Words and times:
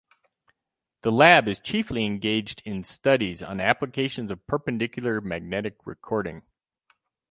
The 1.03 1.11
lab 1.11 1.47
is 1.47 1.59
chiefly 1.59 2.07
engaged 2.07 2.63
in 2.65 2.83
studies 2.83 3.43
on 3.43 3.59
applications 3.59 4.31
of 4.31 4.47
perpendicular 4.47 5.21
magnetic 5.21 5.85
recording. 5.85 6.41